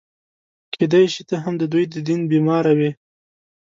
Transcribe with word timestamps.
کېدای 0.75 1.05
شي 1.13 1.23
ته 1.29 1.35
هم 1.43 1.53
د 1.57 1.63
دوی 1.71 1.83
د 1.87 1.89
دیدن 1.93 2.19
بیماره 2.31 2.71
وې. 2.77 2.91